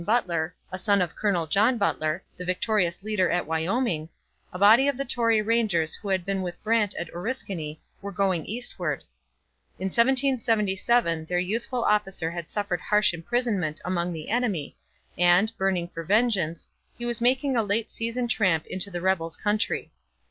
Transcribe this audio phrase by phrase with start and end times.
[0.03, 4.09] Butler, a son of Colonel John Butler, the victorious leader at Wyoming,
[4.51, 8.43] a body of the Tory Rangers who had been with Brant at Oriskany were going
[8.47, 9.03] eastward.
[9.77, 14.75] In 1777 their youthful officer had suffered harsh imprisonment among the enemy,
[15.19, 19.91] and, burning for vengeance, he was making a late season tramp into the rebels' country.